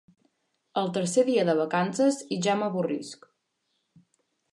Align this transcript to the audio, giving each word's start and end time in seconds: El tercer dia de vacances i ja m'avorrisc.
El 0.81 0.87
tercer 0.95 1.25
dia 1.27 1.43
de 1.49 1.53
vacances 1.59 2.17
i 2.37 2.39
ja 2.47 2.57
m'avorrisc. 2.63 3.29